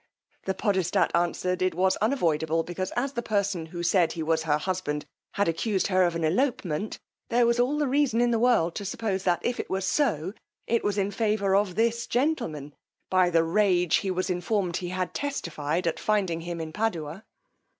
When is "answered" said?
1.13-1.61